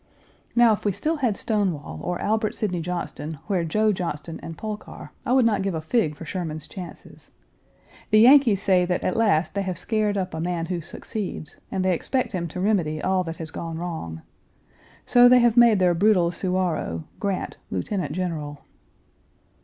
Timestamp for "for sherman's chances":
6.15-7.29